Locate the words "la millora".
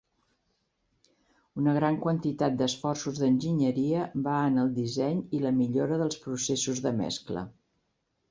5.45-6.01